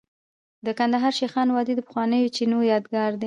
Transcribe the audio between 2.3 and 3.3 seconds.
چینو یادګار دی